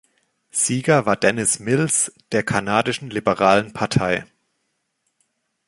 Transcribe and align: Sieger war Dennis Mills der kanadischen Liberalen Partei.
Sieger 0.49 1.05
war 1.05 1.15
Dennis 1.15 1.59
Mills 1.59 2.11
der 2.31 2.41
kanadischen 2.41 3.11
Liberalen 3.11 3.71
Partei. 3.71 4.25